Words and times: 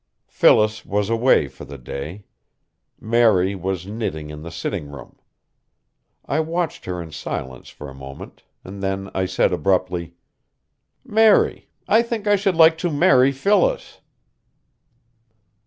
Phyllis 0.25 0.83
was 0.83 1.11
away 1.11 1.47
for 1.47 1.63
the 1.63 1.77
day; 1.77 2.25
Mary 2.99 3.53
was 3.53 3.85
knitting 3.85 4.31
in 4.31 4.41
the 4.41 4.49
sitting 4.49 4.89
room. 4.91 5.15
I 6.25 6.39
watched 6.39 6.85
her 6.85 6.99
in 6.99 7.11
silence 7.11 7.69
for 7.69 7.87
a 7.87 7.93
moment, 7.93 8.41
and 8.63 8.81
then 8.81 9.11
I 9.13 9.27
said 9.27 9.53
abruptly: 9.53 10.15
"Mary, 11.05 11.69
I 11.87 12.01
think 12.01 12.25
I 12.25 12.35
should 12.35 12.55
like 12.55 12.79
to 12.79 12.89
marry 12.89 13.31
Phyllis." 13.31 14.01